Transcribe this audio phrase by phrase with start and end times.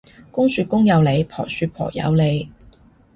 [0.31, 2.49] 公說公有理，婆說婆有理